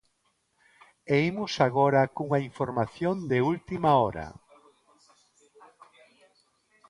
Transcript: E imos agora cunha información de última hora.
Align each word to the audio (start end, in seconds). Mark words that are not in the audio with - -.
E 1.13 1.15
imos 1.31 1.53
agora 1.67 2.11
cunha 2.15 2.39
información 2.49 3.15
de 3.31 3.39
última 3.53 3.91
hora. 4.01 4.27